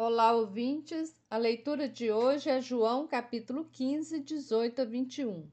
[0.00, 1.20] Olá, ouvintes.
[1.28, 5.50] A leitura de hoje é João, capítulo 15, 18 a 21.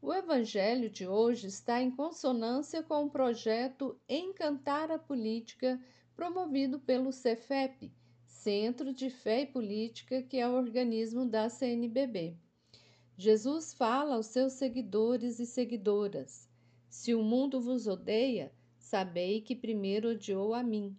[0.00, 5.80] O evangelho de hoje está em consonância com o projeto Encantar a Política,
[6.14, 7.92] promovido pelo Cefep,
[8.24, 12.36] Centro de Fé e Política, que é o organismo da CNBB.
[13.16, 16.48] Jesus fala aos seus seguidores e seguidoras:
[16.88, 20.96] Se o mundo vos odeia, sabei que primeiro odiou a mim.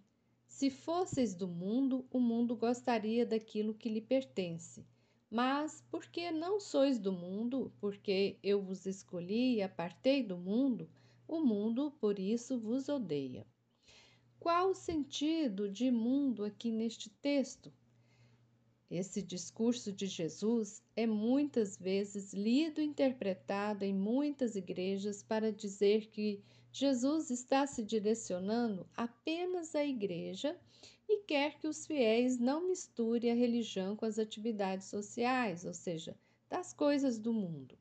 [0.50, 4.84] Se fosseis do mundo, o mundo gostaria daquilo que lhe pertence.
[5.30, 10.90] Mas, porque não sois do mundo, porque eu vos escolhi e apartei do mundo,
[11.26, 13.46] o mundo por isso vos odeia.
[14.40, 17.72] Qual o sentido de mundo aqui neste texto?
[18.90, 26.08] Esse discurso de Jesus é muitas vezes lido e interpretado em muitas igrejas para dizer
[26.08, 30.58] que Jesus está se direcionando apenas à igreja
[31.08, 36.16] e quer que os fiéis não misturem a religião com as atividades sociais, ou seja,
[36.48, 37.78] das coisas do mundo.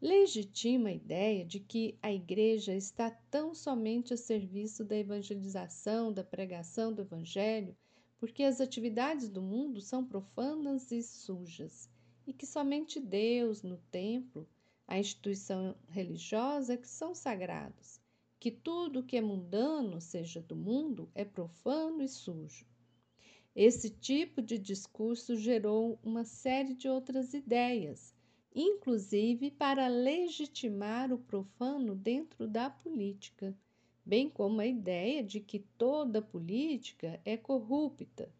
[0.00, 6.24] Legitima a ideia de que a igreja está tão somente a serviço da evangelização, da
[6.24, 7.76] pregação do evangelho,
[8.18, 11.88] porque as atividades do mundo são profanas e sujas,
[12.26, 14.48] e que somente Deus, no templo,
[14.86, 18.00] a instituição religiosa é que são sagrados,
[18.38, 22.66] que tudo que é mundano, seja do mundo, é profano e sujo.
[23.54, 28.14] Esse tipo de discurso gerou uma série de outras ideias,
[28.54, 33.56] inclusive para legitimar o profano dentro da política
[34.06, 38.32] bem como a ideia de que toda política é corrupta.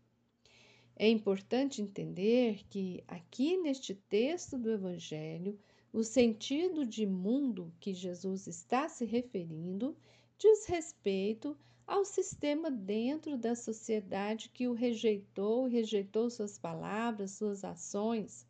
[0.95, 5.59] É importante entender que, aqui neste texto do Evangelho,
[5.93, 9.97] o sentido de mundo que Jesus está se referindo
[10.39, 11.57] diz respeito
[11.87, 18.47] ao sistema dentro da sociedade que o rejeitou, rejeitou suas palavras, suas ações.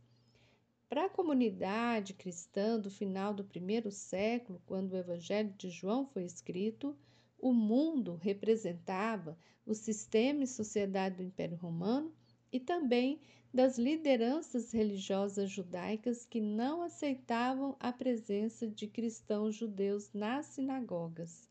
[0.89, 6.25] Para a comunidade cristã do final do primeiro século, quando o Evangelho de João foi
[6.25, 6.97] escrito,
[7.39, 9.37] o mundo representava
[9.67, 12.15] o sistema e sociedade do Império Romano
[12.53, 13.21] e também
[13.53, 21.51] das lideranças religiosas judaicas que não aceitavam a presença de cristãos judeus nas sinagogas.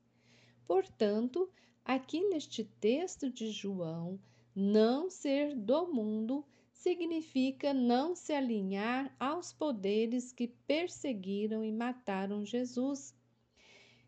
[0.66, 1.50] Portanto,
[1.84, 4.18] aqui neste texto de João,
[4.56, 6.46] não ser do mundo
[6.76, 13.16] significa não se alinhar aos poderes que perseguiram e mataram Jesus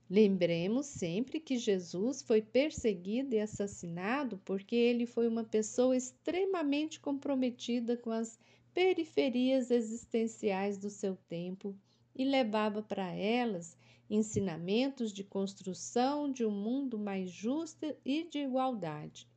[0.09, 7.97] Lembremos sempre que Jesus foi perseguido e assassinado porque ele foi uma pessoa extremamente comprometida
[7.97, 8.39] com as
[8.73, 11.75] periferias existenciais do seu tempo
[12.15, 13.77] e levava para elas
[14.09, 19.27] ensinamentos de construção de um mundo mais justo e de igualdade.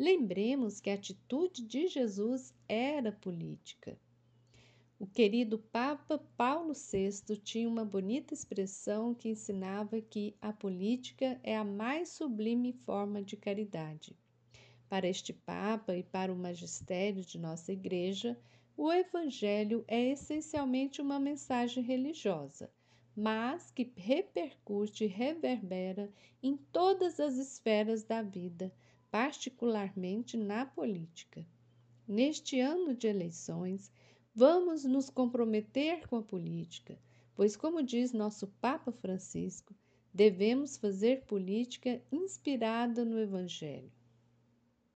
[0.00, 3.98] Lembremos que a atitude de Jesus era política.
[4.98, 11.54] O querido Papa Paulo VI tinha uma bonita expressão que ensinava que a política é
[11.54, 14.16] a mais sublime forma de caridade.
[14.88, 18.40] Para este Papa e para o magistério de nossa Igreja,
[18.78, 22.72] o Evangelho é essencialmente uma mensagem religiosa,
[23.14, 26.10] mas que repercute e reverbera
[26.42, 28.72] em todas as esferas da vida,
[29.10, 31.44] particularmente na política.
[32.06, 33.90] Neste ano de eleições,
[34.34, 36.96] Vamos nos comprometer com a política,
[37.34, 39.74] pois, como diz nosso Papa Francisco,
[40.14, 43.90] devemos fazer política inspirada no Evangelho.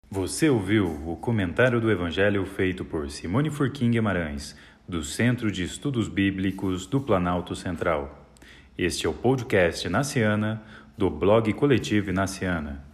[0.09, 4.55] Você ouviu o comentário do Evangelho feito por Simone Furquim Guimarães,
[4.87, 8.29] do Centro de Estudos Bíblicos do Planalto Central.
[8.77, 10.63] Este é o podcast Naciana,
[10.95, 12.92] do blog Coletivo Naciana.